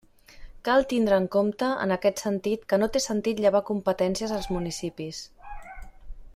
Cal 0.67 0.85
tindre 0.93 1.19
en 1.23 1.27
compte, 1.35 1.67
en 1.83 1.93
aquest 1.97 2.23
sentit, 2.23 2.65
que 2.73 2.81
no 2.83 2.89
té 2.97 3.03
sentit 3.05 3.43
llevar 3.45 3.63
competències 3.71 4.37
als 4.39 4.51
municipis. 4.57 5.25